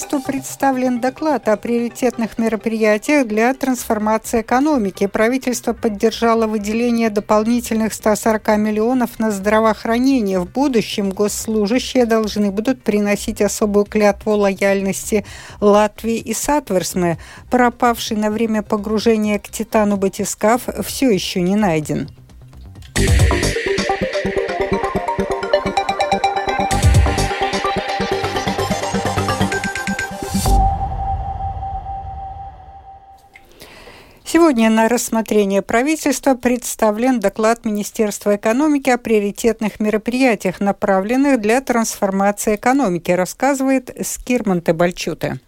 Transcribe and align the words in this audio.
правительству 0.00 0.32
представлен 0.32 1.00
доклад 1.00 1.48
о 1.48 1.56
приоритетных 1.56 2.38
мероприятиях 2.38 3.26
для 3.26 3.52
трансформации 3.52 4.40
экономики. 4.40 5.06
Правительство 5.06 5.74
поддержало 5.74 6.46
выделение 6.46 7.10
дополнительных 7.10 7.92
140 7.92 8.56
миллионов 8.56 9.18
на 9.18 9.30
здравоохранение. 9.30 10.40
В 10.40 10.50
будущем 10.50 11.10
госслужащие 11.10 12.06
должны 12.06 12.50
будут 12.50 12.82
приносить 12.82 13.42
особую 13.42 13.84
клятву 13.84 14.32
лояльности 14.32 15.26
Латвии 15.60 16.16
и 16.16 16.32
Сатверсме. 16.32 17.18
Пропавший 17.50 18.16
на 18.16 18.30
время 18.30 18.62
погружения 18.62 19.38
к 19.38 19.48
Титанику 19.48 19.96
батискаф 19.96 20.62
все 20.82 21.10
еще 21.10 21.42
не 21.42 21.56
найден. 21.56 22.08
Сегодня 34.50 34.70
на 34.70 34.88
рассмотрение 34.88 35.62
правительства 35.62 36.34
представлен 36.34 37.20
доклад 37.20 37.64
Министерства 37.64 38.34
экономики 38.34 38.90
о 38.90 38.98
приоритетных 38.98 39.78
мероприятиях, 39.78 40.58
направленных 40.58 41.40
для 41.40 41.60
трансформации 41.60 42.56
экономики, 42.56 43.12
рассказывает 43.12 43.96
Скирман 44.04 44.60
Тебальчуте. 44.60 45.38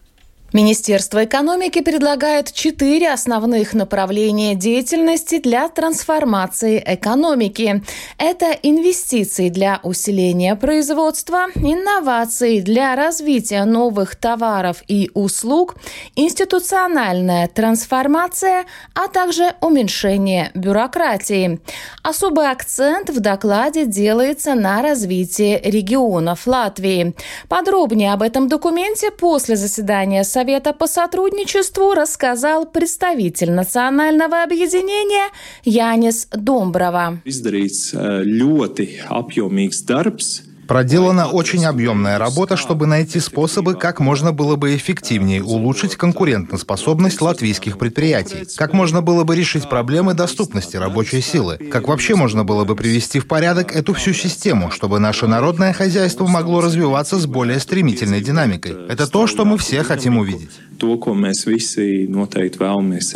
Министерство 0.53 1.25
экономики 1.25 1.81
предлагает 1.81 2.53
четыре 2.53 3.11
основных 3.11 3.73
направления 3.73 4.55
деятельности 4.55 5.39
для 5.39 5.67
трансформации 5.71 6.83
экономики. 6.85 7.83
Это 8.19 8.51
инвестиции 8.63 9.49
для 9.49 9.81
усиления 9.83 10.55
производства, 10.55 11.47
инновации 11.55 12.61
для 12.61 12.95
развития 12.97 13.65
новых 13.65 14.15
товаров 14.15 14.83
и 14.89 15.11
услуг, 15.15 15.77
институциональная 16.17 17.49
трансформация, 17.49 18.67
а 18.95 19.09
также 19.09 19.55
уменьшение 19.63 20.51
бюрократии. 20.55 21.61
Особый 22.03 22.51
акцент 22.51 23.09
в 23.09 23.21
докладе 23.21 23.87
делается 23.87 24.55
на 24.55 24.83
развитии 24.83 25.59
регионов 25.65 26.47
Латвии. 26.47 27.15
Подробнее 27.49 28.13
об 28.13 28.21
этом 28.21 28.49
документе 28.49 29.11
после 29.11 29.57
заседания 29.57 30.25
Совета 30.25 30.42
Совета 30.43 30.73
по 30.73 30.89
сотрудничеству 30.89 31.95
рассказал 31.95 32.67
представитель 32.67 33.53
национального 33.53 34.43
объединения 34.43 35.29
Янис 35.63 36.27
Домброва. 36.33 37.21
Проделана 40.67 41.27
очень 41.27 41.65
объемная 41.65 42.19
работа, 42.19 42.57
чтобы 42.57 42.87
найти 42.87 43.21
способы, 43.21 43.75
как 43.75 44.01
можно 44.01 44.33
было 44.33 44.57
бы 44.57 44.77
эффективнее 44.77 45.43
улучшить 45.43 45.97
конкурентоспособность 45.97 47.21
латвийских 47.21 47.79
предприятий, 47.79 48.47
как 48.57 48.73
можно 48.73 49.03
было 49.03 49.25
бы 49.25 49.35
решить 49.35 49.69
проблемы 49.69 50.15
доступности 50.15 50.77
рабочей 50.77 51.21
силы, 51.21 51.59
как 51.71 51.89
вообще 51.89 52.15
можно 52.15 52.45
было 52.45 52.65
бы 52.65 52.77
привести 52.77 53.19
в 53.19 53.27
порядок 53.27 53.75
эту 53.75 53.93
всю 53.95 54.13
систему, 54.13 54.71
чтобы 54.71 54.99
наше 54.99 55.27
народное 55.27 55.73
хозяйство 55.73 56.27
могло 56.27 56.61
развиваться 56.61 57.19
с 57.19 57.27
более 57.27 57.59
стремительной 57.59 58.21
динамикой. 58.21 58.77
Это 58.89 59.07
то, 59.07 59.27
что 59.27 59.45
мы 59.45 59.59
все 59.59 59.83
хотим 59.83 60.19
увидеть 60.19 60.51
то, 60.83 60.97
ko 60.99 61.15
mēs 61.15 61.47
visi 61.47 62.11
noteikти 62.11 62.59
vēlamies. 62.59 63.15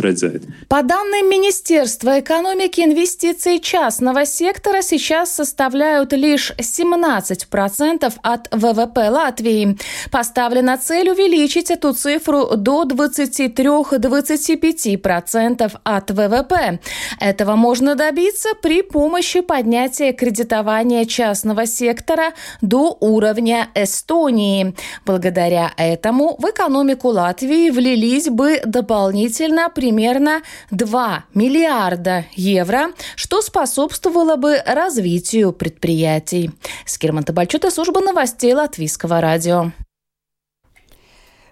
По 0.68 0.82
данным 0.82 1.28
Министерства 1.28 2.20
экономики, 2.20 2.80
инвестиции 2.80 3.58
частного 3.58 4.26
сектора 4.26 4.82
сейчас 4.82 5.34
составляют 5.34 6.12
лишь 6.12 6.52
17% 6.58 8.12
от 8.22 8.48
ВВП 8.52 9.10
Латвии. 9.10 9.76
Поставлена 10.10 10.76
цель 10.78 11.10
увеличить 11.10 11.70
эту 11.70 11.92
цифру 11.92 12.56
до 12.56 12.84
23-25% 12.84 15.72
от 15.82 16.10
ВВП. 16.10 16.78
Этого 17.20 17.56
можно 17.56 17.94
добиться 17.96 18.48
при 18.62 18.82
помощи 18.82 19.40
поднятия 19.40 20.12
кредитования 20.12 21.04
частного 21.04 21.66
сектора 21.66 22.32
до 22.60 22.96
уровня 23.00 23.68
Эстонии. 23.74 24.74
Благодаря 25.04 25.72
этому 25.76 26.36
в 26.38 26.44
экономику 26.50 27.08
Латвии 27.08 27.55
Латвии 27.56 27.70
влились 27.70 28.28
бы 28.28 28.60
дополнительно 28.64 29.70
примерно 29.70 30.42
2 30.70 31.24
миллиарда 31.34 32.26
евро, 32.34 32.92
что 33.14 33.40
способствовало 33.40 34.36
бы 34.36 34.58
развитию 34.66 35.52
предприятий. 35.52 36.50
Скирман 36.84 37.24
Табальчута, 37.24 37.70
служба 37.70 38.00
новостей 38.00 38.52
Латвийского 38.52 39.20
радио. 39.20 39.72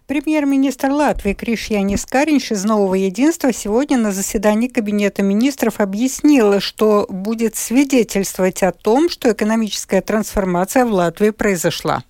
Премьер-министр 0.06 0.90
Латвии 0.90 1.32
Кришьянис 1.32 2.04
Каринш 2.04 2.50
из 2.50 2.64
«Нового 2.64 2.94
единства» 2.94 3.54
сегодня 3.54 3.96
на 3.96 4.12
заседании 4.12 4.68
Кабинета 4.68 5.22
министров 5.22 5.80
объяснил, 5.80 6.60
что 6.60 7.06
будет 7.08 7.56
свидетельствовать 7.56 8.62
о 8.62 8.72
том, 8.72 9.08
что 9.08 9.32
экономическая 9.32 10.02
трансформация 10.02 10.84
в 10.84 10.92
Латвии 10.92 11.30
произошла. 11.30 12.04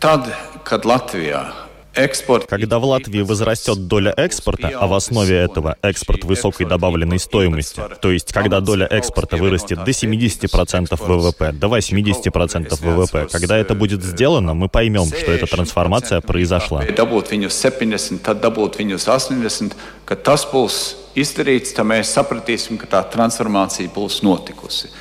Tad, 0.00 0.32
kad 0.64 0.84
Latvijā 1.96 2.46
когда 2.48 2.78
в 2.78 2.84
Латвии 2.84 3.22
возрастет 3.22 3.86
доля 3.86 4.12
экспорта, 4.16 4.68
а 4.68 4.86
в 4.86 4.94
основе 4.94 5.36
этого 5.36 5.76
экспорт 5.82 6.24
высокой 6.24 6.66
добавленной 6.66 7.18
стоимости, 7.18 7.80
то 8.00 8.10
есть 8.10 8.32
когда 8.32 8.60
доля 8.60 8.86
экспорта 8.86 9.36
вырастет 9.36 9.84
до 9.84 9.90
70% 9.90 10.96
ВВП, 10.98 11.52
до 11.52 11.66
80% 11.66 12.74
ВВП, 12.80 13.28
когда 13.30 13.56
это 13.56 13.74
будет 13.74 14.02
сделано, 14.02 14.54
мы 14.54 14.68
поймем, 14.68 15.06
что 15.06 15.32
эта 15.32 15.46
трансформация 15.46 16.20
произошла. 16.20 16.84
Kad 20.06 20.22
tas 20.22 20.44
būs 20.46 20.74
izdarīts, 21.18 21.74
tad 21.74 21.82
mēs 21.90 22.12
sapratīsim, 22.14 22.78
ka 22.78 22.86
tā 22.86 23.00
transformācija 23.10 23.90
būs 23.90 24.20
notikusi. 24.22 24.92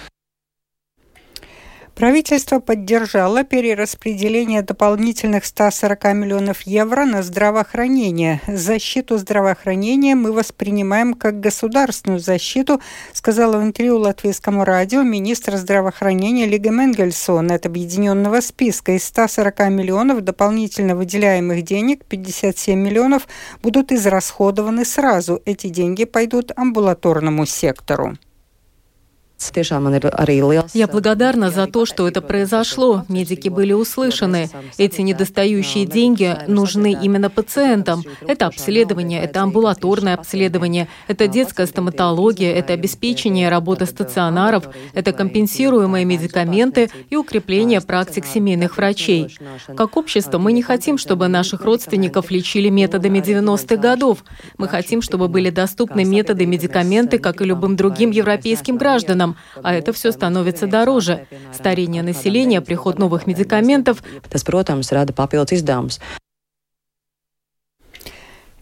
Правительство 1.95 2.59
поддержало 2.59 3.45
перераспределение 3.45 4.61
дополнительных 4.61 5.45
140 5.45 6.03
миллионов 6.13 6.63
евро 6.63 7.05
на 7.05 7.23
здравоохранение. 7.23 8.41
Защиту 8.47 9.17
здравоохранения 9.17 10.13
мы 10.13 10.33
воспринимаем 10.33 11.13
как 11.13 11.39
государственную 11.39 12.19
защиту, 12.19 12.81
сказала 13.13 13.59
в 13.59 13.63
интервью 13.63 13.99
латвийскому 13.99 14.65
радио 14.65 15.03
министр 15.03 15.55
здравоохранения 15.55 16.45
Лига 16.45 16.69
Менгельсон. 16.69 17.49
От 17.49 17.65
объединенного 17.65 18.41
списка 18.41 18.91
из 18.91 19.05
140 19.05 19.57
миллионов 19.69 20.19
дополнительно 20.19 20.97
выделяемых 20.97 21.61
денег 21.61 22.03
57 22.03 22.77
миллионов 22.77 23.25
будут 23.63 23.93
израсходованы 23.93 24.83
сразу. 24.83 25.41
Эти 25.45 25.67
деньги 25.69 26.03
пойдут 26.03 26.51
амбулаторному 26.57 27.45
сектору. 27.45 28.17
Я 30.73 30.87
благодарна 30.87 31.49
за 31.51 31.67
то, 31.67 31.85
что 31.85 32.07
это 32.07 32.21
произошло. 32.21 33.03
Медики 33.09 33.49
были 33.49 33.73
услышаны. 33.73 34.49
Эти 34.77 35.01
недостающие 35.01 35.85
деньги 35.85 36.37
нужны 36.47 36.97
именно 37.01 37.29
пациентам. 37.29 38.03
Это 38.25 38.47
обследование, 38.47 39.21
это 39.21 39.41
амбулаторное 39.41 40.15
обследование, 40.15 40.87
это 41.07 41.27
детская 41.27 41.65
стоматология, 41.65 42.53
это 42.53 42.73
обеспечение 42.73 43.49
работы 43.49 43.85
стационаров, 43.85 44.69
это 44.93 45.11
компенсируемые 45.11 46.05
медикаменты 46.05 46.89
и 47.09 47.15
укрепление 47.17 47.81
практик 47.81 48.25
семейных 48.25 48.77
врачей. 48.77 49.37
Как 49.75 49.97
общество 49.97 50.37
мы 50.37 50.53
не 50.53 50.61
хотим, 50.61 50.97
чтобы 50.97 51.27
наших 51.27 51.65
родственников 51.65 52.31
лечили 52.31 52.69
методами 52.69 53.19
90-х 53.19 53.75
годов. 53.75 54.23
Мы 54.57 54.67
хотим, 54.69 55.01
чтобы 55.01 55.27
были 55.27 55.49
доступны 55.49 56.05
методы 56.05 56.45
медикаменты, 56.45 57.19
как 57.19 57.41
и 57.41 57.45
любым 57.45 57.75
другим 57.75 58.11
европейским 58.11 58.77
гражданам 58.77 59.24
странам, 59.25 59.37
а 59.63 59.73
это 59.73 59.93
все 59.93 60.11
становится 60.11 60.67
дороже. 60.67 61.27
Старение 61.53 62.03
населения, 62.03 62.61
приход 62.61 62.99
новых 62.99 63.27
медикаментов. 63.27 64.03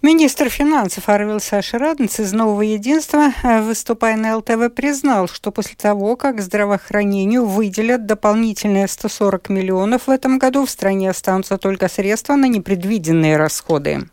Министр 0.01 0.49
финансов 0.49 1.07
Арвил 1.07 1.39
Саша 1.39 1.79
Раднец 1.79 2.19
из 2.19 2.33
«Нового 2.33 2.61
единства», 2.61 3.31
э, 3.41 3.61
выступая 3.61 4.17
на 4.17 4.35
ЛТВ, 4.35 4.75
признал, 4.75 5.29
что 5.29 5.49
после 5.49 5.75
того, 5.77 6.17
как 6.17 6.41
здравоохранению 6.41 7.45
выделят 7.45 8.05
дополнительные 8.05 8.89
140 8.89 9.47
миллионов 9.47 10.07
в 10.07 10.09
этом 10.09 10.39
году, 10.39 10.65
в 10.65 10.69
стране 10.69 11.09
останутся 11.09 11.57
только 11.57 11.87
средства 11.87 12.35
на 12.35 12.49
непредвиденные 12.49 13.37
расходы. 13.37 14.09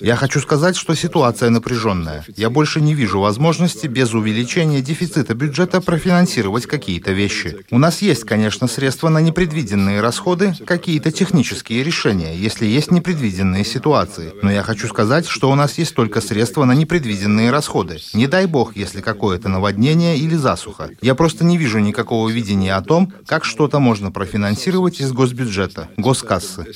Я 0.00 0.16
хочу 0.16 0.40
сказать, 0.40 0.76
что 0.76 0.94
ситуация 0.94 1.50
напряженная. 1.50 2.24
Я 2.36 2.50
больше 2.50 2.80
не 2.80 2.94
вижу 2.94 3.20
возможности 3.20 3.86
без 3.86 4.12
увеличения 4.14 4.82
дефицита 4.82 5.34
бюджета 5.34 5.80
профинансировать 5.80 6.66
какие-то 6.66 7.12
вещи. 7.12 7.56
У 7.70 7.78
нас 7.78 8.02
есть, 8.02 8.24
конечно, 8.24 8.68
средства 8.68 9.08
на 9.08 9.20
непредвиденные 9.20 10.00
расходы, 10.00 10.54
какие-то 10.66 11.10
технические 11.10 11.82
решения, 11.82 12.36
если 12.36 12.66
есть 12.66 12.90
непредвиденные 12.90 13.64
ситуации. 13.64 14.32
Но 14.42 14.50
я 14.50 14.62
хочу 14.62 14.88
сказать, 14.88 15.26
что 15.26 15.50
у 15.50 15.54
нас 15.54 15.78
есть 15.78 15.94
только 15.94 16.20
средства 16.20 16.64
на 16.64 16.72
непредвиденные 16.72 17.50
расходы. 17.50 17.98
Не 18.14 18.26
дай 18.26 18.46
бог, 18.46 18.76
если 18.76 19.00
какое-то 19.00 19.48
наводнение 19.48 20.16
или 20.18 20.34
засуха. 20.34 20.90
Я 21.00 21.14
просто 21.14 21.44
не 21.44 21.56
вижу 21.56 21.78
никакого 21.78 22.28
видения 22.28 22.74
о 22.74 22.82
том, 22.82 23.12
как 23.26 23.44
что-то 23.44 23.78
можно 23.78 24.10
профинансировать 24.10 25.00
из 25.00 25.12
госбюджета, 25.12 25.88
госкассы. 25.96 26.66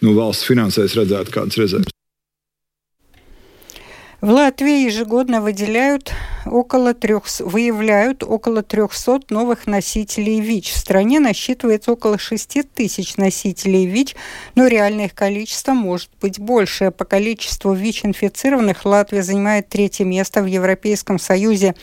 Nu, 0.00 0.19
valsts 0.20 0.46
finansēs 0.48 0.98
redzētu 0.98 1.34
kādas 1.34 1.58
rezerves. 1.60 1.96
В 4.20 4.28
Латвии 4.28 4.84
ежегодно 4.84 5.40
выделяют 5.40 6.12
около 6.46 6.94
трех, 6.94 7.24
выявляют 7.40 8.22
около 8.22 8.62
300 8.62 9.20
новых 9.30 9.66
носителей 9.66 10.40
ВИЧ. 10.40 10.72
В 10.72 10.76
стране 10.76 11.20
насчитывается 11.20 11.92
около 11.92 12.18
6 12.18 12.72
тысяч 12.74 13.16
носителей 13.16 13.86
ВИЧ, 13.86 14.16
но 14.54 14.66
реальное 14.66 15.06
их 15.06 15.14
количество 15.14 15.72
может 15.72 16.10
быть 16.20 16.38
больше. 16.38 16.90
По 16.90 17.04
количеству 17.04 17.72
ВИЧ-инфицированных 17.72 18.84
Латвия 18.84 19.22
занимает 19.22 19.68
третье 19.68 20.04
место 20.04 20.42
в 20.42 20.46
Европейском 20.46 21.18
Союзе. 21.18 21.74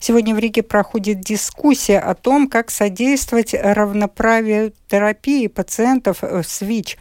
Сегодня 0.00 0.34
в 0.34 0.38
Риге 0.38 0.62
проходит 0.62 1.20
дискуссия 1.20 1.98
о 1.98 2.14
том, 2.14 2.48
как 2.48 2.70
содействовать 2.70 3.54
равноправию 3.54 4.72
терапии 4.88 5.46
пациентов 5.46 6.22
с 6.22 6.60
ВИЧ. 6.60 6.98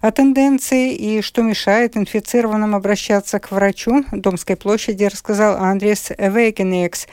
О 0.00 0.10
тенденции 0.10 0.94
и 0.94 1.20
что 1.20 1.42
мешает 1.42 1.96
инфицированным 1.96 2.74
обращаться 2.74 3.38
к 3.38 3.50
врачу 3.50 4.04
Домской 4.12 4.56
площади 4.56 5.04
рассказал 5.04 5.56
Андрес 5.56 6.12
Вейкенекс, 6.46 7.08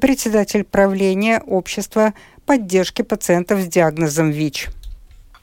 председатель 0.00 0.64
правления 0.64 1.42
общества 1.46 2.14
поддержки 2.46 3.02
пациентов 3.02 3.60
с 3.60 3.66
диагнозом 3.66 4.30
ВИЧ. 4.30 4.68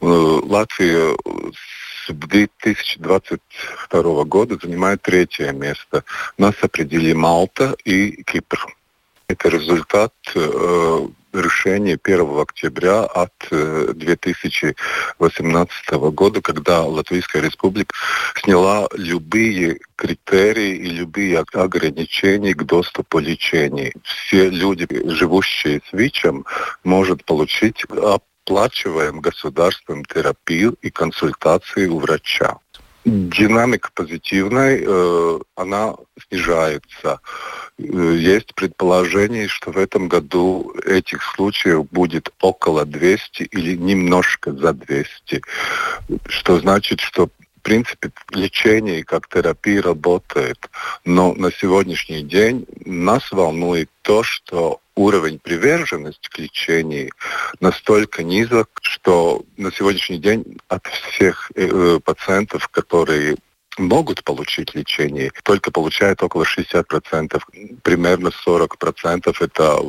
Латвия 0.02 1.16
с 2.08 2.12
2022 2.12 4.24
года 4.24 4.58
занимает 4.62 5.04
третье 5.04 5.52
место. 5.52 6.04
Нас 6.38 6.54
определили 6.62 7.14
Малта 7.14 7.76
и 7.86 8.24
Кипр. 8.24 8.76
Это 9.28 9.50
результат 9.50 10.14
э, 10.36 11.08
решение 11.36 12.00
1 12.02 12.40
октября 12.40 13.04
от 13.04 13.34
2018 13.50 15.74
э, 15.92 15.98
года, 16.12 16.42
когда 16.42 16.84
Латвийская 16.84 17.42
республика 17.42 17.96
сняла 18.44 18.88
любые 18.94 19.80
критерии 19.96 20.76
и 20.76 20.90
любые 20.90 21.44
ограничения 21.54 22.54
к 22.54 22.64
доступу 22.64 23.20
лечения. 23.20 23.94
Все 24.04 24.50
люди, 24.50 24.88
живущие 25.10 25.82
с 25.90 25.94
ВИЧем, 25.94 26.46
могут 26.84 27.26
получить 27.26 27.86
оплачиваем 28.46 29.22
государством 29.22 30.06
терапию 30.06 30.76
и 30.82 30.92
консультации 30.92 31.88
у 31.88 32.00
врача. 32.00 32.58
Динамика 33.06 33.92
позитивная, 33.94 34.82
э, 34.82 35.40
она 35.56 35.94
снижается. 36.28 37.20
Э, 37.78 38.16
есть 38.18 38.56
предположение, 38.56 39.48
что 39.48 39.72
в 39.72 39.78
этом 39.78 40.08
году 40.08 40.74
этих 40.84 41.22
случаев 41.36 41.88
будет 41.92 42.34
около 42.42 42.84
200 42.84 43.44
или 43.44 43.76
немножко 43.76 44.54
за 44.54 44.74
200, 44.74 45.44
что 46.28 46.60
значит, 46.60 47.00
что 47.00 47.28
в 47.28 47.62
принципе 47.62 48.12
лечение 48.32 49.04
как 49.04 49.28
терапия 49.28 49.84
работает. 49.84 50.58
Но 51.06 51.36
на 51.36 51.52
сегодняшний 51.52 52.24
день 52.24 52.66
нас 52.86 53.32
волнует 53.32 53.90
то, 54.02 54.24
что 54.24 54.80
уровень 54.96 55.40
приверженности 55.40 56.30
к 56.30 56.38
лечению 56.40 57.12
настолько 57.60 58.24
низок, 58.24 58.70
что 58.82 59.44
на 59.58 59.72
сегодняшний 59.72 60.18
день 60.18 60.58
от 60.68 60.86
всех 60.88 61.52
э, 61.56 62.00
пациентов, 62.04 62.68
которые 62.70 63.36
могут 63.78 64.24
получить 64.24 64.74
лечение, 64.74 65.32
только 65.44 65.72
получают 65.72 66.24
около 66.24 66.44
60%. 66.44 67.42
Примерно 67.84 68.32
40% 68.46 69.36
это 69.40 69.80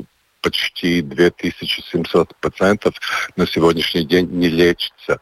почти 0.42 1.02
2700 1.02 2.36
пациентов 2.36 2.94
на 3.36 3.46
сегодняшний 3.46 4.04
день 4.04 4.28
не 4.30 4.48
лечится. 4.48 5.18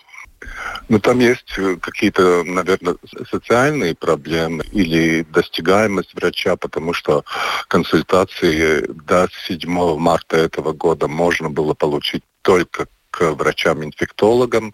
Но 0.89 0.99
там 0.99 1.19
есть 1.19 1.55
э, 1.57 1.77
какие-то, 1.77 2.45
наверное, 2.45 2.97
социальные 3.31 3.95
проблемы 3.95 4.65
или 4.73 5.23
достигаемость 5.23 6.15
врача, 6.15 6.57
потому 6.57 6.93
что 6.93 7.25
консультации 7.69 8.87
до 8.89 9.29
7 9.47 9.99
марта 9.99 10.37
этого 10.37 10.73
года 10.73 11.09
можно 11.09 11.51
было 11.51 11.75
получить 11.75 12.23
только 12.43 12.87
к 13.11 13.33
врачам-инфектологам, 13.33 14.73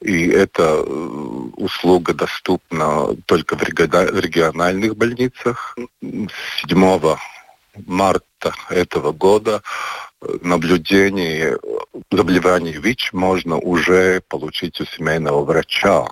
и 0.00 0.26
эта 0.26 0.62
э, 0.62 0.82
услуга 1.56 2.14
доступна 2.14 3.14
только 3.26 3.56
в 3.56 3.62
региональных 3.62 4.96
больницах. 4.96 5.76
7 6.02 7.16
марта 7.86 8.54
этого 8.70 9.12
года 9.12 9.62
наблюдение 10.42 11.58
заболеваний 12.10 12.72
ВИЧ 12.72 13.12
можно 13.12 13.56
уже 13.56 14.22
получить 14.28 14.80
у 14.80 14.84
семейного 14.84 15.44
врача. 15.44 16.06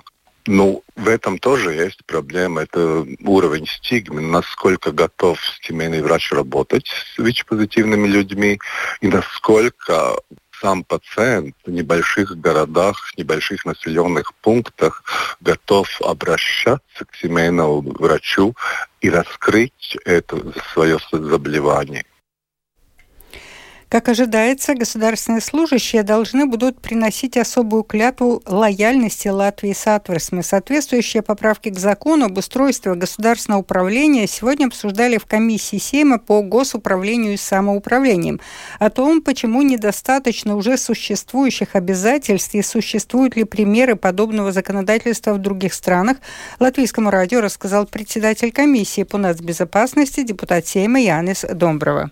Ну, 0.47 0.83
в 0.95 1.07
этом 1.07 1.39
тоже 1.39 1.73
есть 1.73 2.05
проблема. 2.05 2.61
Это 2.61 3.05
уровень 3.23 3.65
стигмы, 3.65 4.21
насколько 4.21 4.91
готов 4.91 5.39
семейный 5.61 6.03
врач 6.03 6.31
работать 6.31 6.85
с 6.87 7.17
ВИЧ-позитивными 7.17 8.07
людьми 8.07 8.59
и 9.01 9.07
насколько 9.07 10.15
сам 10.61 10.83
пациент 10.83 11.55
в 11.65 11.71
небольших 11.71 12.39
городах, 12.39 13.11
в 13.11 13.17
небольших 13.17 13.65
населенных 13.65 14.33
пунктах 14.35 15.03
готов 15.41 15.89
обращаться 16.01 17.05
к 17.05 17.15
семейному 17.15 17.81
врачу 17.81 18.55
и 19.01 19.09
раскрыть 19.09 19.97
это 20.05 20.37
свое 20.73 20.99
заболевание. 21.11 22.05
Как 23.87 24.09
ожидается, 24.09 24.73
государственные 24.73 25.41
служащие 25.41 26.01
должны 26.01 26.47
будут 26.47 26.81
приносить 26.81 27.37
особую 27.37 27.83
клятву 27.83 28.41
лояльности 28.47 29.27
Латвии 29.27 29.73
с 29.73 29.85
Атверсме. 29.85 30.41
Соответствующие 30.41 31.21
поправки 31.21 31.69
к 31.69 31.77
закону 31.77 32.25
об 32.25 32.37
устройстве 32.37 32.95
государственного 32.95 33.61
управления 33.61 34.27
сегодня 34.27 34.65
обсуждали 34.65 35.19
в 35.19 35.25
комиссии 35.27 35.77
Сейма 35.77 36.17
по 36.17 36.41
госуправлению 36.41 37.33
и 37.33 37.37
самоуправлением. 37.37 38.41
О 38.79 38.89
том, 38.89 39.21
почему 39.21 39.61
недостаточно 39.61 40.55
уже 40.55 40.77
существующих 40.77 41.75
обязательств 41.75 42.55
и 42.55 42.63
существуют 42.63 43.35
ли 43.35 43.43
примеры 43.43 43.95
подобного 43.95 44.51
законодательства 44.51 45.33
в 45.33 45.37
других 45.37 45.75
странах, 45.75 46.17
Латвийскому 46.59 47.11
радио 47.11 47.39
рассказал 47.39 47.85
председатель 47.85 48.51
комиссии 48.51 49.03
по 49.03 49.19
нацбезопасности 49.19 50.23
депутат 50.23 50.65
Сейма 50.65 50.99
Янис 50.99 51.45
Домброва. 51.47 52.09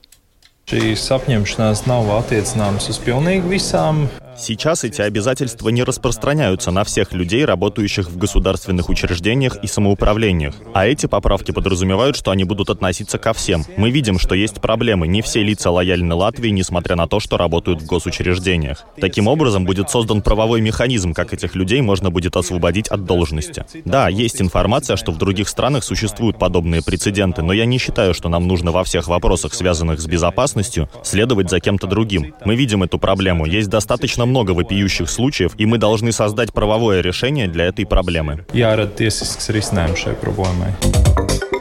Šīs 0.72 1.10
apņemšanās 1.12 1.82
nav 1.92 2.08
attiecināmas 2.22 2.86
uz 2.94 3.00
pilnīgi 3.04 3.50
visām 3.52 4.06
Сейчас 4.38 4.84
эти 4.84 5.02
обязательства 5.02 5.70
не 5.70 5.84
распространяются 5.84 6.72
на 6.72 6.84
всех 6.84 7.14
людей, 7.14 7.46
работающих 7.46 8.10
в 8.10 8.18
государственных 8.18 8.90
учреждениях 8.90 9.58
и 9.64 9.68
самоуправлениях. 9.68 10.56
А 10.74 10.88
эти 10.88 11.06
поправки 11.06 11.52
подразумевают, 11.52 12.16
что 12.16 12.32
они 12.32 12.44
будут 12.44 12.70
относиться 12.70 13.18
ко 13.18 13.34
всем. 13.34 13.64
Мы 13.78 13.92
видим, 13.92 14.20
что 14.20 14.36
есть 14.36 14.62
проблемы. 14.62 15.08
Не 15.08 15.22
все 15.22 15.44
лица 15.44 15.72
лояльны 15.72 16.16
Латвии, 16.16 16.50
несмотря 16.50 16.96
на 16.96 17.08
то, 17.08 17.20
что 17.20 17.38
работают 17.38 17.82
в 17.82 17.86
госучреждениях. 17.86 18.84
Таким 19.00 19.28
образом, 19.28 19.66
будет 19.66 19.90
создан 19.90 20.22
правовой 20.22 20.62
механизм, 20.62 21.14
как 21.14 21.34
этих 21.34 21.56
людей 21.56 21.82
можно 21.82 22.10
будет 22.10 22.36
освободить 22.36 22.88
от 22.88 23.06
должности. 23.06 23.66
Да, 23.86 24.10
есть 24.10 24.42
информация, 24.42 24.98
что 24.98 25.12
в 25.12 25.18
других 25.18 25.48
странах 25.48 25.84
существуют 25.84 26.38
подобные 26.40 26.82
прецеденты, 26.82 27.42
но 27.42 27.54
я 27.54 27.66
не 27.66 27.78
считаю, 27.78 28.14
что 28.14 28.30
нам 28.30 28.48
нужно 28.48 28.72
во 28.72 28.84
всех 28.84 29.08
вопросах, 29.08 29.54
связанных 29.54 30.00
с 30.00 30.06
безопасностью, 30.06 30.90
следовать 31.04 31.50
за 31.50 31.60
кем-то 31.60 31.88
другим. 31.88 32.34
Мы 32.46 32.56
видим 32.56 32.84
эту 32.84 33.00
проблему. 33.00 33.46
Есть 33.46 33.70
достаточно 33.70 34.23
достаточно 34.24 34.26
много 34.26 34.52
вопиющих 34.52 35.10
случаев, 35.10 35.54
и 35.58 35.66
мы 35.66 35.78
должны 35.78 36.12
создать 36.12 36.54
правовое 36.54 37.02
решение 37.02 37.48
для 37.48 37.66
этой 37.66 37.86
проблемы. 37.86 38.46
Jārada 38.54 38.92
tiesisks 38.96 39.50
risinājums 39.50 40.00
šai 40.00 40.16
problēmai. 40.16 41.53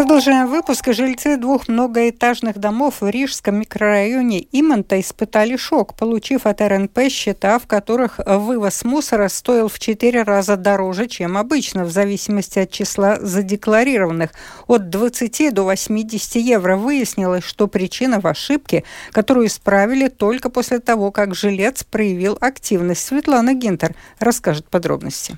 Продолжаем 0.00 0.48
выпуск. 0.48 0.94
Жильцы 0.94 1.36
двух 1.36 1.68
многоэтажных 1.68 2.56
домов 2.56 3.02
в 3.02 3.08
Рижском 3.10 3.56
микрорайоне 3.56 4.46
Иманта 4.50 4.98
испытали 4.98 5.58
шок, 5.58 5.94
получив 5.94 6.46
от 6.46 6.62
РНП 6.62 7.10
счета, 7.10 7.58
в 7.58 7.66
которых 7.66 8.18
вывоз 8.24 8.82
мусора 8.84 9.28
стоил 9.28 9.68
в 9.68 9.78
четыре 9.78 10.22
раза 10.22 10.56
дороже, 10.56 11.06
чем 11.06 11.36
обычно, 11.36 11.84
в 11.84 11.90
зависимости 11.90 12.60
от 12.60 12.70
числа 12.70 13.18
задекларированных. 13.20 14.30
От 14.66 14.88
20 14.88 15.52
до 15.52 15.64
80 15.64 16.36
евро 16.36 16.78
выяснилось, 16.78 17.44
что 17.44 17.66
причина 17.66 18.20
в 18.20 18.26
ошибке, 18.26 18.84
которую 19.12 19.48
исправили 19.48 20.08
только 20.08 20.48
после 20.48 20.78
того, 20.78 21.10
как 21.10 21.34
жилец 21.34 21.84
проявил 21.84 22.38
активность. 22.40 23.04
Светлана 23.04 23.52
Гинтер 23.52 23.94
расскажет 24.18 24.66
подробности. 24.70 25.36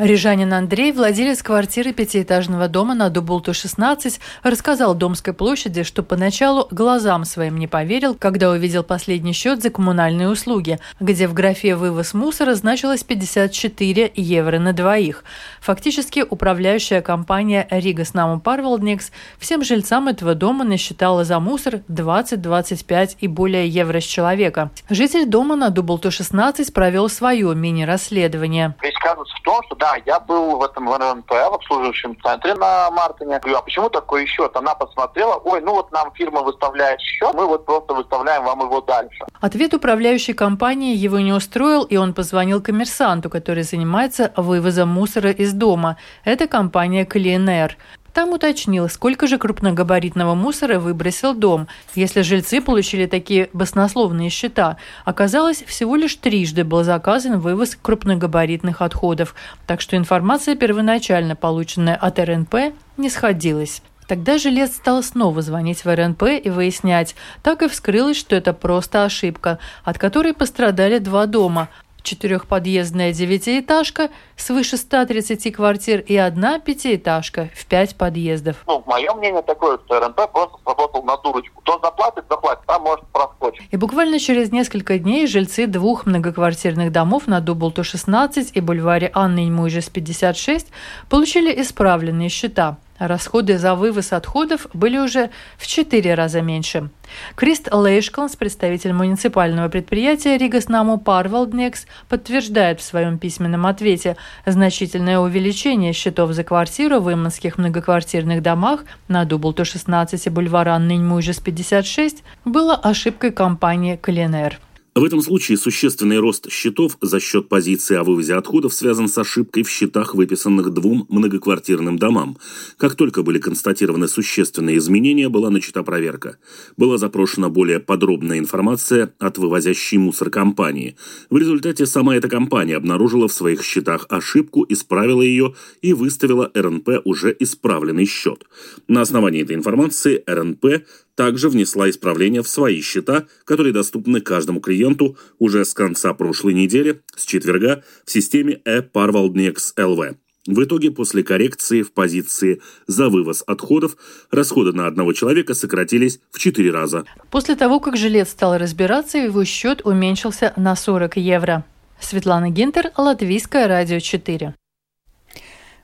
Рижанин 0.00 0.54
Андрей, 0.54 0.92
владелец 0.92 1.42
квартиры 1.42 1.92
пятиэтажного 1.92 2.68
дома 2.68 2.94
на 2.94 3.10
Дубулту 3.10 3.52
16, 3.52 4.18
рассказал 4.42 4.94
Домской 4.94 5.34
площади, 5.34 5.82
что 5.82 6.02
поначалу 6.02 6.66
глазам 6.70 7.26
своим 7.26 7.58
не 7.58 7.66
поверил, 7.66 8.14
когда 8.14 8.50
увидел 8.50 8.82
последний 8.82 9.34
счет 9.34 9.60
за 9.60 9.68
коммунальные 9.68 10.30
услуги, 10.30 10.78
где 11.00 11.28
в 11.28 11.34
графе 11.34 11.76
«Вывоз 11.76 12.14
мусора» 12.14 12.54
значилось 12.54 13.04
54 13.04 14.12
евро 14.14 14.58
на 14.58 14.72
двоих. 14.72 15.22
Фактически 15.60 16.24
управляющая 16.28 17.02
компания 17.02 17.68
«Рига 17.70 18.06
Снаму 18.06 18.40
Парвалдникс» 18.40 19.12
всем 19.38 19.62
жильцам 19.62 20.08
этого 20.08 20.34
дома 20.34 20.64
насчитала 20.64 21.24
за 21.24 21.40
мусор 21.40 21.82
20-25 21.90 23.16
и 23.20 23.28
более 23.28 23.68
евро 23.68 24.00
с 24.00 24.04
человека. 24.04 24.70
Житель 24.88 25.26
дома 25.26 25.56
на 25.56 25.68
Дубулту 25.68 26.10
16 26.10 26.72
провел 26.72 27.10
свое 27.10 27.54
мини-расследование. 27.54 28.74
Весь 28.80 28.94
казус 28.94 29.28
в 29.30 29.42
том, 29.42 29.60
что 29.66 29.76
да, 29.76 29.89
я 30.06 30.20
был 30.20 30.56
в 30.58 30.62
этом 30.62 30.92
РНП, 30.92 31.30
в 31.30 31.54
обслуживающем 31.54 32.16
центре 32.22 32.54
на 32.54 32.90
Мартине. 32.90 33.38
Говорю, 33.38 33.58
а 33.58 33.62
почему 33.62 33.88
такой 33.88 34.26
счет? 34.26 34.56
Она 34.56 34.74
посмотрела, 34.74 35.36
ой, 35.36 35.60
ну 35.60 35.72
вот 35.72 35.92
нам 35.92 36.12
фирма 36.14 36.42
выставляет 36.42 37.00
счет, 37.00 37.34
мы 37.34 37.46
вот 37.46 37.66
просто 37.66 37.94
выставляем 37.94 38.44
вам 38.44 38.60
его 38.60 38.80
дальше. 38.80 39.24
Ответ 39.40 39.74
управляющей 39.74 40.34
компании 40.34 40.94
его 40.94 41.18
не 41.20 41.32
устроил, 41.32 41.84
и 41.84 41.96
он 41.96 42.14
позвонил 42.14 42.60
коммерсанту, 42.62 43.30
который 43.30 43.62
занимается 43.62 44.32
вывозом 44.36 44.88
мусора 44.88 45.30
из 45.30 45.52
дома. 45.52 45.96
Это 46.24 46.46
компания 46.46 47.04
Клинер. 47.04 47.76
Там 48.12 48.32
уточнил, 48.32 48.88
сколько 48.88 49.26
же 49.26 49.38
крупногабаритного 49.38 50.34
мусора 50.34 50.80
выбросил 50.80 51.32
дом. 51.32 51.68
Если 51.94 52.22
жильцы 52.22 52.60
получили 52.60 53.06
такие 53.06 53.48
баснословные 53.52 54.30
счета, 54.30 54.78
оказалось, 55.04 55.62
всего 55.62 55.94
лишь 55.94 56.16
трижды 56.16 56.64
был 56.64 56.82
заказан 56.82 57.38
вывоз 57.38 57.76
крупногабаритных 57.80 58.82
отходов, 58.82 59.34
так 59.66 59.80
что 59.80 59.96
информация, 59.96 60.56
первоначально 60.56 61.36
полученная 61.36 61.94
от 61.94 62.18
РНП, 62.18 62.74
не 62.96 63.10
сходилась. 63.10 63.82
Тогда 64.08 64.38
жилец 64.38 64.74
стал 64.74 65.04
снова 65.04 65.40
звонить 65.40 65.84
в 65.84 65.94
РНП 65.94 66.24
и 66.42 66.50
выяснять. 66.50 67.14
Так 67.44 67.62
и 67.62 67.68
вскрылось, 67.68 68.16
что 68.16 68.34
это 68.34 68.52
просто 68.52 69.04
ошибка, 69.04 69.60
от 69.84 69.98
которой 69.98 70.34
пострадали 70.34 70.98
два 70.98 71.26
дома 71.26 71.68
четырехподъездная 72.02 73.12
девятиэтажка, 73.12 74.10
свыше 74.36 74.76
130 74.76 75.52
квартир 75.52 76.00
и 76.00 76.16
одна 76.16 76.58
пятиэтажка 76.58 77.50
в 77.54 77.66
пять 77.66 77.96
подъездов. 77.96 78.56
Ну, 78.66 78.82
мое 78.86 79.12
мнение 79.14 79.42
такое, 79.42 79.78
что 79.84 80.00
РНП 80.00 80.30
просто 80.32 80.58
сработал 80.64 81.02
на 81.02 81.16
дурочку. 81.18 81.60
Кто 81.60 81.78
заплатит, 81.82 82.24
заплатит, 82.28 82.64
а 82.66 82.78
может 82.78 83.06
проскочить. 83.08 83.66
И 83.70 83.76
буквально 83.76 84.18
через 84.18 84.52
несколько 84.52 84.98
дней 84.98 85.26
жильцы 85.26 85.66
двух 85.66 86.06
многоквартирных 86.06 86.92
домов 86.92 87.26
на 87.26 87.40
Дублту 87.40 87.84
16 87.84 88.50
и 88.54 88.60
бульваре 88.60 89.10
Анны 89.14 89.46
Иньмуйжес 89.46 89.88
56 89.88 90.68
получили 91.08 91.60
исправленные 91.60 92.28
счета– 92.28 92.76
Расходы 93.00 93.56
за 93.56 93.74
вывоз 93.74 94.12
отходов 94.12 94.66
были 94.74 94.98
уже 94.98 95.30
в 95.56 95.66
четыре 95.66 96.12
раза 96.12 96.42
меньше. 96.42 96.90
Крист 97.34 97.72
Лейшкланс, 97.72 98.36
представитель 98.36 98.92
муниципального 98.92 99.70
предприятия 99.70 100.36
Ригаснаму 100.36 100.98
Парвалднекс, 100.98 101.86
подтверждает 102.10 102.78
в 102.78 102.84
своем 102.84 103.16
письменном 103.16 103.64
ответе 103.64 104.18
значительное 104.44 105.18
увеличение 105.18 105.94
счетов 105.94 106.32
за 106.32 106.44
квартиру 106.44 107.00
в 107.00 107.10
иманских 107.10 107.56
многоквартирных 107.56 108.42
домах 108.42 108.84
на 109.08 109.24
Дублту 109.24 109.64
16 109.64 110.26
и 110.26 110.30
бульвара 110.30 110.76
Ныньмуйжес 110.76 111.40
56 111.40 112.22
было 112.44 112.74
ошибкой 112.74 113.32
компании 113.32 113.96
«Калинер». 113.96 114.60
В 114.92 115.04
этом 115.04 115.22
случае 115.22 115.56
существенный 115.56 116.18
рост 116.18 116.50
счетов 116.50 116.98
за 117.00 117.20
счет 117.20 117.48
позиции 117.48 117.94
о 117.96 118.02
вывозе 118.02 118.34
отходов 118.34 118.74
связан 118.74 119.08
с 119.08 119.16
ошибкой 119.18 119.62
в 119.62 119.70
счетах, 119.70 120.16
выписанных 120.16 120.70
двум 120.70 121.06
многоквартирным 121.08 121.96
домам. 121.96 122.36
Как 122.76 122.96
только 122.96 123.22
были 123.22 123.38
констатированы 123.38 124.08
существенные 124.08 124.78
изменения, 124.78 125.28
была 125.28 125.48
начата 125.50 125.84
проверка. 125.84 126.38
Была 126.76 126.98
запрошена 126.98 127.50
более 127.50 127.78
подробная 127.78 128.40
информация 128.40 129.14
от 129.20 129.38
вывозящей 129.38 129.98
мусор 129.98 130.28
компании. 130.28 130.96
В 131.30 131.36
результате 131.36 131.86
сама 131.86 132.16
эта 132.16 132.28
компания 132.28 132.74
обнаружила 132.74 133.28
в 133.28 133.32
своих 133.32 133.62
счетах 133.62 134.06
ошибку, 134.08 134.66
исправила 134.68 135.22
ее 135.22 135.54
и 135.82 135.92
выставила 135.92 136.50
РНП 136.52 137.02
уже 137.04 137.34
исправленный 137.38 138.06
счет. 138.06 138.44
На 138.88 139.02
основании 139.02 139.42
этой 139.42 139.54
информации 139.54 140.24
РНП 140.26 140.84
также 141.14 141.48
внесла 141.48 141.90
исправления 141.90 142.42
в 142.42 142.48
свои 142.48 142.80
счета, 142.80 143.26
которые 143.44 143.72
доступны 143.72 144.20
каждому 144.20 144.60
клиенту 144.60 145.16
уже 145.38 145.64
с 145.64 145.74
конца 145.74 146.14
прошлой 146.14 146.54
недели, 146.54 147.02
с 147.14 147.24
четверга, 147.24 147.82
в 148.04 148.10
системе 148.10 148.60
e-Parvaldnex 148.64 149.56
LV. 149.76 150.16
В 150.46 150.64
итоге, 150.64 150.90
после 150.90 151.22
коррекции 151.22 151.82
в 151.82 151.92
позиции 151.92 152.62
за 152.86 153.10
вывоз 153.10 153.44
отходов, 153.46 153.96
расходы 154.30 154.72
на 154.72 154.86
одного 154.86 155.12
человека 155.12 155.54
сократились 155.54 156.20
в 156.30 156.38
4 156.38 156.70
раза. 156.70 157.04
После 157.30 157.56
того, 157.56 157.78
как 157.78 157.96
жилец 157.96 158.30
стал 158.30 158.56
разбираться, 158.56 159.18
его 159.18 159.44
счет 159.44 159.82
уменьшился 159.84 160.54
на 160.56 160.74
40 160.74 161.18
евро. 161.18 161.64
Светлана 162.00 162.48
Гинтер, 162.48 162.90
Латвийское 162.96 163.68
радио 163.68 164.00
4. 164.00 164.54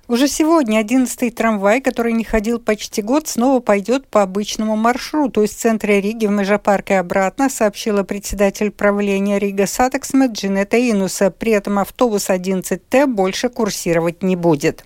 Уже 0.09 0.29
сегодня 0.29 0.83
11-й 0.83 1.33
трамвай, 1.33 1.81
который 1.81 2.13
не 2.13 2.23
ходил 2.23 2.61
почти 2.61 3.03
год, 3.03 3.27
снова 3.27 3.59
пойдет 3.59 4.07
по 4.07 4.23
обычному 4.23 4.77
маршруту 4.77 5.43
из 5.43 5.51
центра 5.51 5.95
Риги 5.95 6.27
в 6.27 6.31
Межапарк 6.31 6.91
и 6.91 6.95
обратно, 6.95 7.51
сообщила 7.51 8.05
председатель 8.05 8.71
правления 8.71 9.41
Ригас 9.41 9.67
Сатиксме 9.67 10.31
Джинета 10.31 10.79
Иннуса. 10.79 11.33
При 11.33 11.51
этом 11.51 11.81
автобус 11.81 12.31
11Т 12.31 13.07
больше 13.07 13.49
курсировать 13.49 14.23
не 14.23 14.37
будет. 14.37 14.85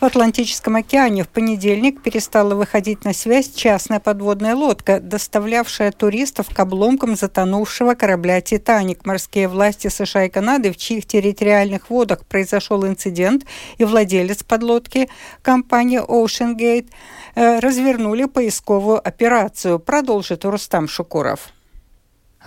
В 0.00 0.04
Атлантическом 0.04 0.76
океане 0.76 1.24
в 1.24 1.28
понедельник 1.28 2.00
перестала 2.00 2.54
выходить 2.54 3.04
на 3.04 3.12
связь 3.12 3.52
частная 3.52 3.98
подводная 3.98 4.54
лодка, 4.54 5.00
доставлявшая 5.00 5.90
туристов 5.90 6.54
к 6.54 6.60
обломкам 6.60 7.16
затонувшего 7.16 7.94
корабля 7.94 8.40
«Титаник». 8.40 9.04
Морские 9.04 9.48
власти 9.48 9.88
США 9.88 10.26
и 10.26 10.28
Канады, 10.28 10.70
в 10.70 10.76
чьих 10.76 11.04
территориальных 11.04 11.90
водах 11.90 12.24
произошел 12.26 12.86
инцидент, 12.86 13.44
и 13.78 13.84
владелец 13.84 14.44
подлодки, 14.44 15.08
компания 15.42 16.00
Ocean 16.00 16.54
э, 17.34 17.58
развернули 17.58 18.26
поисковую 18.26 19.04
операцию. 19.04 19.80
Продолжит 19.80 20.44
Рустам 20.44 20.86
Шукуров. 20.86 21.48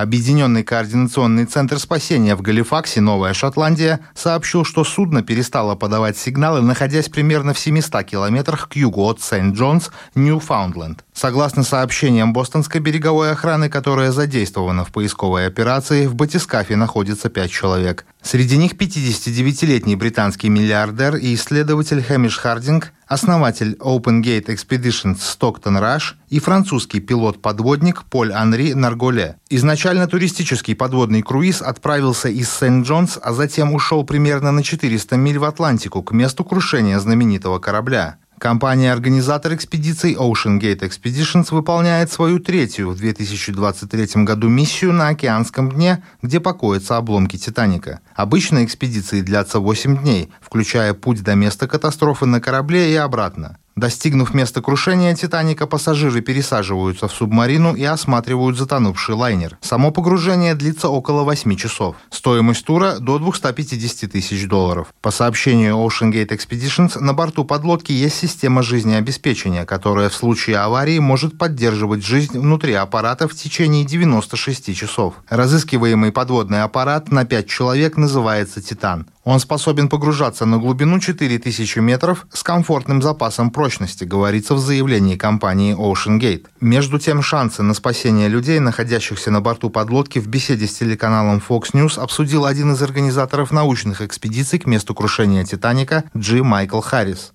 Объединенный 0.02 0.64
координационный 0.64 1.46
центр 1.46 1.78
спасения 1.78 2.36
в 2.36 2.42
Галифаксе, 2.42 3.02
Новая 3.02 3.36
Шотландия, 3.36 4.00
сообщил, 4.16 4.66
что 4.66 4.84
судно 4.84 5.22
перестало 5.22 5.76
подавать 5.76 6.18
сигналы, 6.18 6.64
находясь 6.64 7.08
примерно 7.08 7.54
в 7.54 7.60
700 7.60 8.04
километрах 8.04 8.68
к 8.68 8.76
югу 8.76 9.04
от 9.04 9.22
Сент-Джонс, 9.22 9.92
Ньюфаундленд. 10.16 11.06
Согласно 11.22 11.62
сообщениям 11.62 12.34
бостонской 12.34 12.82
береговой 12.82 13.30
охраны, 13.30 13.70
которая 13.70 14.12
задействована 14.12 14.84
в 14.84 14.92
поисковой 14.92 15.46
операции, 15.46 16.08
в 16.08 16.16
батискафе 16.16 16.76
находится 16.76 17.30
пять 17.30 17.52
человек. 17.52 18.08
Среди 18.24 18.58
них 18.58 18.74
59-летний 18.74 19.96
британский 19.96 20.50
миллиардер 20.50 21.18
и 21.18 21.36
исследователь 21.36 22.02
Хэмиш 22.02 22.40
Хардинг, 22.40 22.92
основатель 23.06 23.74
Open 23.74 24.24
Gate 24.24 24.48
Expeditions 24.48 25.20
Стоктон 25.22 25.78
Раш 25.78 26.18
и 26.30 26.40
французский 26.40 27.00
пилот-подводник 27.00 28.02
Поль 28.06 28.34
Анри 28.34 28.74
Нарголе. 28.74 29.36
Изначально 29.52 30.08
туристический 30.08 30.76
подводный 30.76 31.22
круиз 31.22 31.62
отправился 31.62 32.30
из 32.30 32.50
Сент-Джонс, 32.50 33.20
а 33.22 33.34
затем 33.34 33.76
ушел 33.76 34.04
примерно 34.04 34.52
на 34.52 34.64
400 34.64 35.18
миль 35.18 35.38
в 35.38 35.44
Атлантику 35.44 36.02
к 36.02 36.14
месту 36.14 36.44
крушения 36.44 36.98
знаменитого 36.98 37.60
корабля. 37.60 38.18
Компания-организатор 38.42 39.54
экспедиций 39.54 40.16
Ocean 40.16 40.60
Gate 40.60 40.80
Expeditions 40.80 41.54
выполняет 41.54 42.12
свою 42.12 42.40
третью 42.40 42.90
в 42.90 42.98
2023 42.98 44.24
году 44.24 44.50
миссию 44.50 44.94
на 44.94 45.10
океанском 45.10 45.72
дне, 45.72 46.04
где 46.24 46.40
покоятся 46.40 46.98
обломки 46.98 47.38
«Титаника». 47.38 48.00
Обычно 48.16 48.66
экспедиции 48.66 49.22
длятся 49.22 49.60
8 49.60 49.96
дней, 50.00 50.32
включая 50.42 50.96
путь 50.96 51.22
до 51.22 51.36
места 51.36 51.68
катастрофы 51.68 52.26
на 52.26 52.42
корабле 52.42 52.92
и 52.92 52.96
обратно. 52.96 53.60
Достигнув 53.76 54.34
места 54.34 54.62
крушения 54.62 55.16
«Титаника», 55.16 55.66
пассажиры 55.66 56.22
пересаживаются 56.22 57.08
в 57.08 57.14
субмарину 57.14 57.74
и 57.74 57.84
осматривают 57.84 58.58
затонувший 58.58 59.16
лайнер. 59.16 59.58
Само 59.62 59.92
погружение 59.92 60.56
длится 60.56 60.90
около 60.90 61.24
8 61.24 61.56
часов. 61.56 61.96
Стоимость 62.10 62.66
тура 62.66 62.98
до 63.00 63.18
250 63.18 64.12
тысяч 64.12 64.48
долларов. 64.48 64.94
По 65.02 65.12
сообщению 65.12 65.76
Ocean 65.76 66.12
Gate 66.12 66.30
Expeditions, 66.30 67.00
на 67.00 67.14
борту 67.14 67.46
подлодки 67.46 67.94
есть 67.94 68.18
система 68.18 68.62
жизнеобеспечения, 68.62 69.66
которая 69.66 70.10
в 70.10 70.16
случае 70.16 70.58
аварии 70.58 71.00
может 71.00 71.38
поддерживать 71.38 72.06
жизнь 72.06 72.38
внутри 72.38 72.74
аппарата 72.74 73.28
в 73.28 73.36
течение 73.36 73.86
96 73.86 74.76
часов. 74.76 75.16
Разыскиваемый 75.30 76.12
подводный 76.12 76.64
аппарат 76.64 77.10
на 77.12 77.26
5 77.26 77.48
человек 77.48 77.96
называется 77.96 78.62
«Титан». 78.62 79.08
Он 79.32 79.40
способен 79.40 79.88
погружаться 79.88 80.46
на 80.46 80.58
глубину 80.58 81.00
4000 81.00 81.80
метров 81.80 82.28
с 82.34 82.44
комфортным 82.44 83.02
запасом 83.02 83.50
прочности, 83.50 84.04
говорится 84.04 84.56
в 84.56 84.60
заявлении 84.60 85.16
компании 85.16 85.74
Ocean 85.74 86.20
Gate. 86.20 86.48
Между 86.60 87.00
тем, 87.00 87.22
шансы 87.22 87.64
на 87.64 87.74
спасение 87.74 88.28
людей, 88.28 88.60
находящихся 88.60 89.32
на 89.32 89.40
борту 89.40 89.70
подлодки, 89.70 90.20
в 90.20 90.28
беседе 90.28 90.68
с 90.68 90.74
телеканалом 90.74 91.42
Fox 91.48 91.72
News 91.72 91.98
обсудил 91.98 92.44
один 92.46 92.74
из 92.74 92.82
организаторов 92.82 93.52
научных 93.52 94.02
экспедиций 94.02 94.60
к 94.60 94.66
месту 94.66 94.94
крушения 94.94 95.46
«Титаника» 95.46 96.04
Джи 96.18 96.44
Майкл 96.44 96.82
Харрис. 96.82 97.32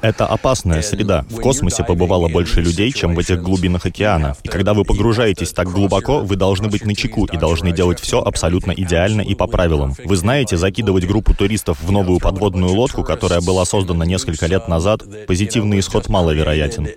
Это 0.00 0.24
опасная 0.24 0.80
среда. 0.80 1.26
В 1.28 1.42
космосе 1.42 1.84
побывало 1.84 2.28
больше 2.28 2.62
людей, 2.62 2.92
чем 2.92 3.14
в 3.14 3.18
этих 3.18 3.42
глубинах 3.42 3.84
океана. 3.84 4.36
И 4.42 4.48
когда 4.48 4.72
вы 4.72 4.84
погружаетесь 4.84 5.50
так 5.52 5.68
глубоко, 5.68 6.20
вы 6.20 6.36
должны 6.36 6.68
быть 6.68 6.86
начеку 6.86 7.25
и 7.32 7.36
должны 7.36 7.72
делать 7.72 8.00
все 8.00 8.20
абсолютно 8.20 8.72
идеально 8.72 9.20
и 9.20 9.34
по 9.34 9.46
правилам. 9.46 9.94
Вы 10.04 10.16
знаете, 10.16 10.56
закидывать 10.56 11.06
группу 11.06 11.34
туристов 11.34 11.78
в 11.80 11.90
новую 11.90 12.20
подводную 12.20 12.72
лодку, 12.72 13.04
которая 13.04 13.40
была 13.40 13.64
создана 13.64 14.04
несколько 14.04 14.46
лет 14.46 14.68
назад, 14.68 15.02
позитивный 15.26 15.80
исход 15.80 16.08
маловероятен. 16.08 16.88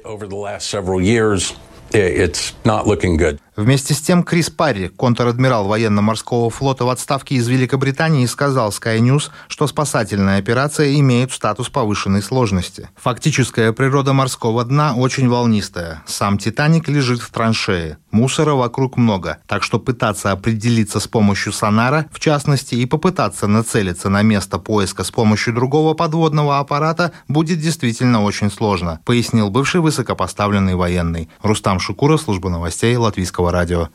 Вместе 3.60 3.94
с 3.94 4.00
тем 4.00 4.24
Крис 4.24 4.50
Парри, 4.50 4.88
контр-адмирал 4.88 5.68
военно-морского 5.68 6.50
флота 6.50 6.86
в 6.86 6.89
отставке 6.89 7.36
из 7.36 7.50
Великобритании, 7.50 8.25
сказал 8.25 8.70
Sky 8.70 9.00
News, 9.00 9.32
что 9.50 9.68
спасательная 9.68 10.39
операция 10.39 10.98
имеет 10.98 11.34
статус 11.34 11.68
повышенной 11.68 12.24
сложности. 12.24 12.88
Фактическая 12.96 13.74
природа 13.74 14.13
морского 14.13 14.63
дна 14.63 14.96
очень 14.96 15.28
волнистая. 15.28 16.04
Сам 16.08 16.38
«Титаник» 16.38 16.88
лежит 16.88 17.20
в 17.20 17.32
траншее. 17.32 17.98
Мусора 18.12 18.54
вокруг 18.54 18.96
много, 18.96 19.39
так 19.46 19.62
что 19.63 19.78
пытаться 19.78 20.32
определиться 20.32 21.01
с 21.01 21.08
помощью 21.10 21.51
сонара, 21.51 22.06
в 22.13 22.20
частности, 22.22 22.75
и 22.75 22.86
попытаться 22.86 23.46
нацелиться 23.48 24.08
на 24.08 24.22
место 24.22 24.58
поиска 24.58 25.04
с 25.04 25.12
помощью 25.12 25.54
другого 25.54 25.96
подводного 25.96 26.60
аппарата 26.60 27.12
будет 27.28 27.60
действительно 27.60 28.24
очень 28.24 28.50
сложно, 28.50 29.01
пояснил 29.04 29.50
бывший 29.50 29.82
высокопоставленный 29.82 30.75
военный. 30.75 31.30
Рустам 31.44 31.82
Шукура, 31.82 32.16
служба 32.16 32.50
новостей 32.50 32.96
Латвийского 32.96 33.49
радио. 33.51 33.89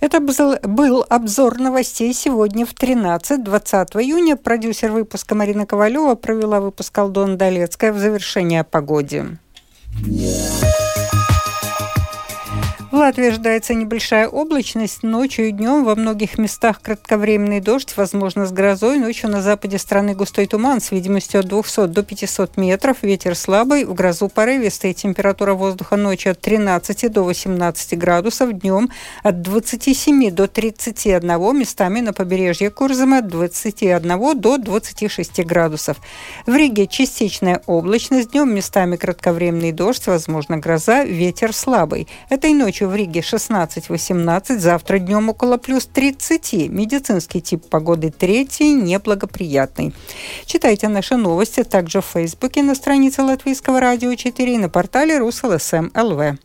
Это 0.00 0.20
был 0.20 1.04
обзор 1.08 1.58
новостей 1.58 2.14
сегодня 2.14 2.64
в 2.64 2.72
13-20 2.72 4.00
июня. 4.00 4.36
Продюсер 4.36 4.92
выпуска 4.92 5.34
Марина 5.34 5.66
Ковалева 5.66 6.14
провела 6.14 6.60
выпуск 6.60 6.96
Алдона 6.96 7.36
Долецкая 7.36 7.92
в 7.92 7.98
завершение 7.98 8.60
о 8.60 8.64
погоде. 8.64 9.38
Yeah. 10.06 10.87
Латвии 12.98 13.28
ожидается 13.28 13.74
небольшая 13.74 14.26
облачность. 14.26 15.04
Ночью 15.04 15.46
и 15.46 15.52
днем 15.52 15.84
во 15.84 15.94
многих 15.94 16.36
местах 16.36 16.82
кратковременный 16.82 17.60
дождь, 17.60 17.94
возможно, 17.96 18.44
с 18.44 18.50
грозой. 18.50 18.98
Ночью 18.98 19.30
на 19.30 19.40
западе 19.40 19.78
страны 19.78 20.16
густой 20.16 20.46
туман 20.46 20.80
с 20.80 20.90
видимостью 20.90 21.38
от 21.38 21.46
200 21.46 21.86
до 21.86 22.02
500 22.02 22.56
метров. 22.56 22.96
Ветер 23.02 23.36
слабый, 23.36 23.84
в 23.84 23.94
грозу 23.94 24.28
порывистый. 24.28 24.94
Температура 24.94 25.54
воздуха 25.54 25.94
ночью 25.94 26.32
от 26.32 26.40
13 26.40 27.12
до 27.12 27.22
18 27.22 27.96
градусов. 27.96 28.52
Днем 28.52 28.90
от 29.22 29.42
27 29.42 30.32
до 30.32 30.48
31. 30.48 31.56
Местами 31.56 32.00
на 32.00 32.12
побережье 32.12 32.70
Курзама 32.70 33.18
от 33.18 33.28
21 33.28 34.40
до 34.40 34.58
26 34.58 35.44
градусов. 35.44 35.98
В 36.46 36.56
Риге 36.56 36.88
частичная 36.88 37.62
облачность. 37.66 38.32
Днем 38.32 38.52
местами 38.52 38.96
кратковременный 38.96 39.70
дождь, 39.70 40.08
возможно, 40.08 40.56
гроза. 40.56 41.04
Ветер 41.04 41.52
слабый. 41.52 42.08
Этой 42.28 42.54
ночью 42.54 42.87
в 42.88 42.94
Риге 42.94 43.20
16-18, 43.20 44.58
завтра 44.58 44.98
днем 44.98 45.28
около 45.28 45.56
плюс 45.58 45.86
30. 45.86 46.68
Медицинский 46.68 47.40
тип 47.40 47.66
погоды 47.68 48.10
третий, 48.10 48.72
неблагоприятный. 48.72 49.94
Читайте 50.46 50.88
наши 50.88 51.16
новости 51.16 51.62
также 51.62 52.00
в 52.00 52.06
Фейсбуке 52.06 52.62
на 52.62 52.74
странице 52.74 53.22
Латвийского 53.22 53.80
радио 53.80 54.14
4 54.14 54.54
и 54.54 54.58
на 54.58 54.68
портале 54.68 55.18
РусЛСМ 55.18 55.90
ЛВ. 55.94 56.38